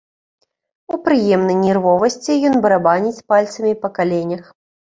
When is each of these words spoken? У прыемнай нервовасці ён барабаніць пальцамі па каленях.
У 0.97 0.97
прыемнай 1.05 1.57
нервовасці 1.65 2.39
ён 2.51 2.59
барабаніць 2.65 3.23
пальцамі 3.35 3.77
па 3.87 3.95
каленях. 4.01 4.43